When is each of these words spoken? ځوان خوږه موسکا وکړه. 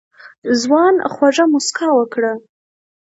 ځوان 0.61 0.95
خوږه 1.13 1.45
موسکا 1.51 1.87
وکړه. 1.95 2.33